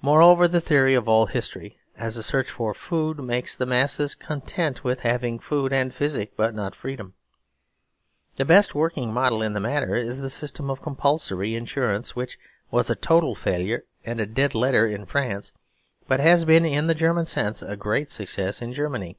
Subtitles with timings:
[0.00, 4.84] Moreover, the theory of all history as a search for food makes the masses content
[4.84, 7.14] with having food and physic, but not freedom.
[8.36, 12.38] The best working model in the matter is the system of Compulsory Insurance; which
[12.70, 15.52] was a total failure and dead letter in France
[16.06, 19.18] but has been, in the German sense, a great success in Germany.